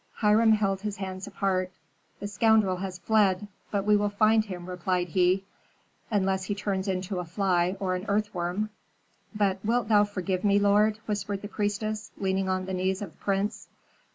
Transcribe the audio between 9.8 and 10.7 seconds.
wilt forgive me,